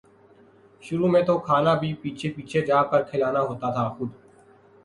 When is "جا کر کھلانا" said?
2.65-3.41